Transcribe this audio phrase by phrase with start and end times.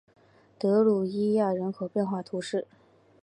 [0.57, 2.65] 德吕伊亚人口变化图示